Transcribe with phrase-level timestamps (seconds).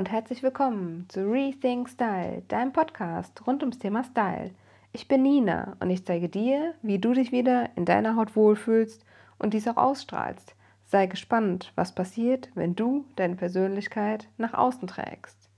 [0.00, 4.50] und herzlich willkommen zu Rethink Style, deinem Podcast rund ums Thema Style.
[4.94, 9.04] Ich bin Nina und ich zeige dir, wie du dich wieder in deiner Haut wohlfühlst
[9.38, 10.54] und dies auch ausstrahlst.
[10.86, 15.50] Sei gespannt, was passiert, wenn du deine Persönlichkeit nach außen trägst.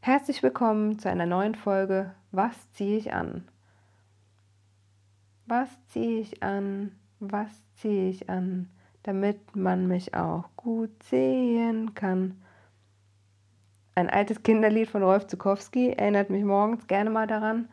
[0.00, 3.46] Herzlich willkommen zu einer neuen Folge Was ziehe ich an?
[5.44, 6.92] Was ziehe ich an?
[7.20, 8.70] Was ziehe ich an?
[9.08, 12.42] Damit man mich auch gut sehen kann.
[13.94, 17.70] Ein altes Kinderlied von Rolf Zukowski erinnert mich morgens gerne mal daran,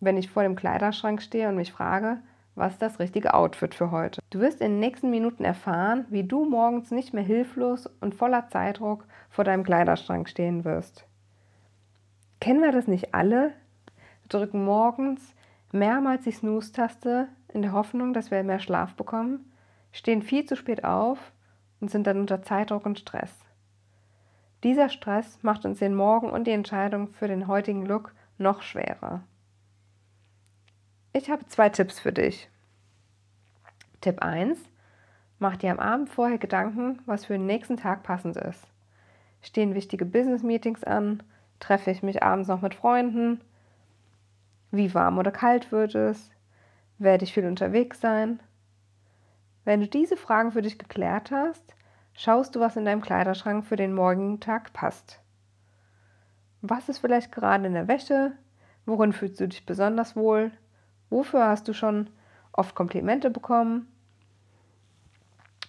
[0.00, 2.18] wenn ich vor dem Kleiderschrank stehe und mich frage,
[2.56, 4.20] was ist das richtige Outfit für heute?
[4.30, 8.48] Du wirst in den nächsten Minuten erfahren, wie du morgens nicht mehr hilflos und voller
[8.48, 11.06] Zeitdruck vor deinem Kleiderschrank stehen wirst.
[12.40, 13.52] Kennen wir das nicht alle?
[14.22, 15.36] Wir drücken morgens
[15.70, 19.52] mehrmals die Snooze-Taste in der Hoffnung, dass wir mehr Schlaf bekommen
[19.94, 21.32] stehen viel zu spät auf
[21.80, 23.32] und sind dann unter Zeitdruck und Stress.
[24.64, 29.22] Dieser Stress macht uns den Morgen und die Entscheidung für den heutigen Look noch schwerer.
[31.12, 32.50] Ich habe zwei Tipps für dich.
[34.00, 34.58] Tipp 1.
[35.38, 38.66] Mach dir am Abend vorher Gedanken, was für den nächsten Tag passend ist.
[39.42, 41.22] Stehen wichtige Business-Meetings an?
[41.60, 43.40] Treffe ich mich abends noch mit Freunden?
[44.72, 46.30] Wie warm oder kalt wird es?
[46.98, 48.40] Werde ich viel unterwegs sein?
[49.64, 51.74] Wenn du diese Fragen für dich geklärt hast,
[52.12, 55.20] schaust du, was in deinem Kleiderschrank für den morgigen Tag passt.
[56.60, 58.32] Was ist vielleicht gerade in der Wäsche?
[58.86, 60.52] Worin fühlst du dich besonders wohl?
[61.10, 62.10] Wofür hast du schon
[62.52, 63.88] oft Komplimente bekommen?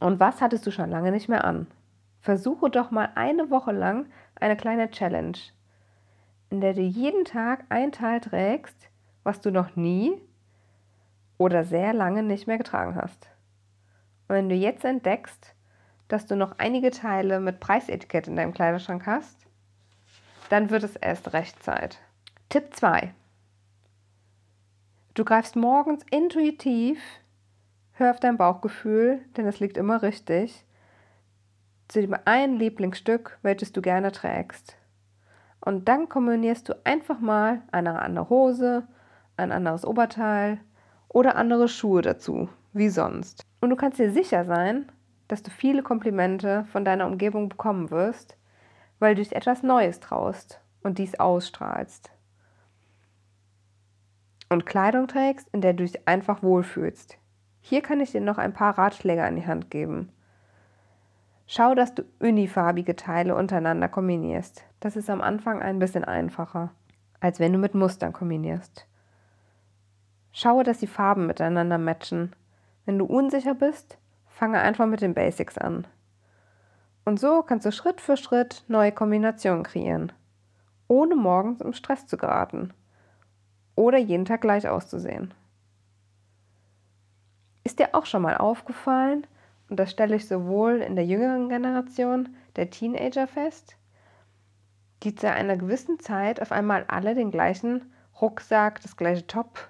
[0.00, 1.66] Und was hattest du schon lange nicht mehr an?
[2.20, 5.38] Versuche doch mal eine Woche lang eine kleine Challenge,
[6.50, 8.90] in der du jeden Tag ein Teil trägst,
[9.22, 10.20] was du noch nie
[11.38, 13.30] oder sehr lange nicht mehr getragen hast.
[14.28, 15.54] Und wenn du jetzt entdeckst,
[16.08, 19.46] dass du noch einige Teile mit Preisetikett in deinem Kleiderschrank hast,
[20.50, 21.98] dann wird es erst recht Zeit.
[22.48, 23.12] Tipp 2.
[25.14, 27.00] Du greifst morgens intuitiv,
[27.92, 30.64] hör auf dein Bauchgefühl, denn es liegt immer richtig,
[31.88, 34.76] zu dem einen Lieblingsstück, welches du gerne trägst.
[35.60, 38.86] Und dann kombinierst du einfach mal eine andere Hose,
[39.36, 40.60] ein anderes Oberteil
[41.08, 43.42] oder andere Schuhe dazu, wie sonst.
[43.66, 44.86] Und du kannst dir sicher sein,
[45.26, 48.38] dass du viele Komplimente von deiner Umgebung bekommen wirst,
[49.00, 52.12] weil du dich etwas Neues traust und dies ausstrahlst.
[54.48, 57.18] Und Kleidung trägst, in der du dich einfach wohlfühlst.
[57.60, 60.12] Hier kann ich dir noch ein paar Ratschläge an die Hand geben.
[61.48, 64.64] Schau, dass du unifarbige Teile untereinander kombinierst.
[64.78, 66.70] Das ist am Anfang ein bisschen einfacher,
[67.18, 68.86] als wenn du mit Mustern kombinierst.
[70.30, 72.30] Schaue, dass die Farben miteinander matchen
[72.86, 73.98] wenn du unsicher bist,
[74.28, 75.86] fange einfach mit den Basics an.
[77.04, 80.12] Und so kannst du Schritt für Schritt neue Kombinationen kreieren,
[80.88, 82.72] ohne morgens im Stress zu geraten
[83.74, 85.34] oder jeden Tag gleich auszusehen.
[87.62, 89.26] Ist dir auch schon mal aufgefallen,
[89.68, 93.76] und das stelle ich sowohl in der jüngeren Generation der Teenager fest,
[95.02, 99.68] die zu einer gewissen Zeit auf einmal alle den gleichen Rucksack, das gleiche Top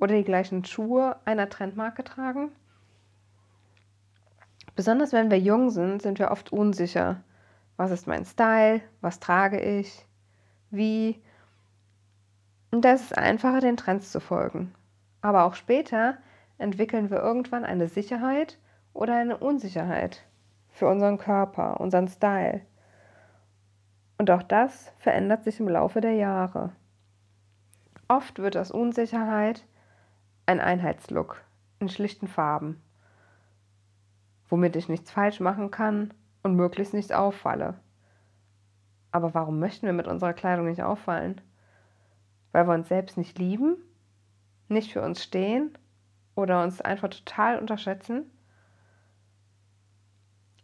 [0.00, 2.50] oder die gleichen Schuhe einer Trendmarke tragen?
[4.74, 7.22] Besonders wenn wir jung sind, sind wir oft unsicher.
[7.76, 8.80] Was ist mein Style?
[9.00, 10.06] Was trage ich?
[10.70, 11.22] Wie?
[12.70, 14.74] Und da ist es einfacher, den Trends zu folgen.
[15.20, 16.16] Aber auch später
[16.58, 18.58] entwickeln wir irgendwann eine Sicherheit
[18.92, 20.24] oder eine Unsicherheit
[20.68, 22.62] für unseren Körper, unseren Style.
[24.18, 26.72] Und auch das verändert sich im Laufe der Jahre.
[28.08, 29.64] Oft wird aus Unsicherheit
[30.50, 31.44] ein Einheitslook
[31.78, 32.82] in schlichten Farben,
[34.48, 36.12] womit ich nichts falsch machen kann
[36.42, 37.78] und möglichst nichts auffalle.
[39.12, 41.40] Aber warum möchten wir mit unserer Kleidung nicht auffallen?
[42.50, 43.76] Weil wir uns selbst nicht lieben,
[44.68, 45.78] nicht für uns stehen
[46.34, 48.28] oder uns einfach total unterschätzen?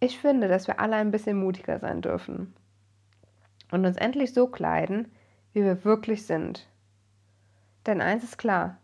[0.01, 2.55] Ich finde, dass wir alle ein bisschen mutiger sein dürfen
[3.71, 5.13] und uns endlich so kleiden,
[5.53, 6.69] wie wir wirklich sind.
[7.87, 8.79] Denn eins ist klar,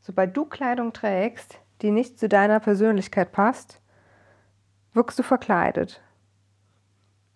[0.00, 3.80] Sobald du Kleidung trägst, die nicht zu deiner Persönlichkeit passt,
[4.94, 6.00] wirkst du verkleidet.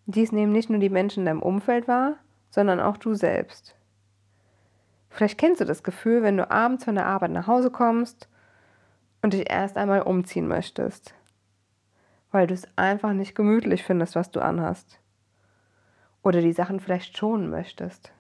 [0.07, 2.17] Dies nehmen nicht nur die Menschen in deinem Umfeld wahr,
[2.51, 3.77] sondern auch du selbst.
[5.11, 8.29] Vielleicht kennst du das Gefühl, wenn du abends von der Arbeit nach Hause kommst
[9.21, 11.15] und dich erst einmal umziehen möchtest,
[12.31, 14.99] weil du es einfach nicht gemütlich findest, was du anhast.
[16.23, 18.13] Oder die Sachen vielleicht schonen möchtest.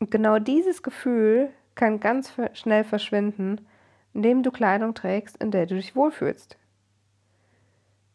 [0.00, 3.66] Und genau dieses Gefühl kann ganz schnell verschwinden,
[4.12, 6.56] indem du Kleidung trägst, in der du dich wohlfühlst.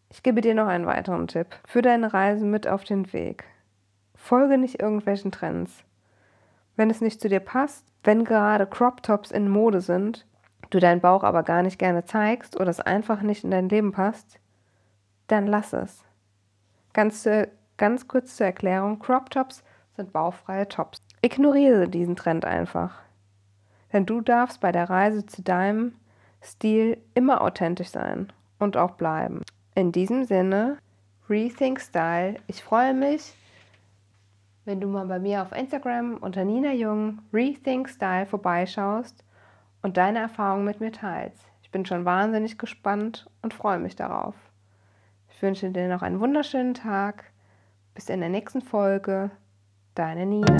[0.10, 3.44] Ich gebe dir noch einen weiteren Tipp für deine Reise mit auf den Weg.
[4.16, 5.84] Folge nicht irgendwelchen Trends.
[6.76, 10.26] Wenn es nicht zu dir passt, wenn gerade Crop Tops in Mode sind,
[10.70, 13.92] du deinen Bauch aber gar nicht gerne zeigst oder es einfach nicht in dein Leben
[13.92, 14.40] passt,
[15.28, 16.04] dann lass es.
[16.94, 17.48] Ganz, zu,
[17.78, 19.64] ganz kurz zur Erklärung, Crop Tops
[19.96, 21.02] sind bauchfreie Tops.
[21.22, 23.02] Ignoriere diesen Trend einfach.
[23.92, 25.94] Denn du darfst bei der Reise zu deinem
[26.44, 29.42] Stil immer authentisch sein und auch bleiben.
[29.76, 30.78] In diesem Sinne,
[31.30, 32.36] Rethink Style.
[32.48, 33.34] Ich freue mich,
[34.66, 39.24] wenn du mal bei mir auf Instagram unter Nina Jung Rethink Style vorbeischaust
[39.82, 41.44] und deine Erfahrungen mit mir teilst.
[41.62, 44.36] Ich bin schon wahnsinnig gespannt und freue mich darauf.
[45.30, 47.26] Ich wünsche dir noch einen wunderschönen Tag.
[47.94, 49.32] Bis in der nächsten Folge.
[49.94, 50.58] Deine Nina.